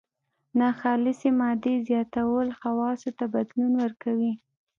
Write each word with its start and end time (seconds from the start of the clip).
ناخالصې 0.59 1.29
مادې 1.39 1.75
زیاتول 1.87 2.47
خواصو 2.59 3.09
ته 3.17 3.25
بدلون 3.33 3.71
ورکوي. 3.83 4.33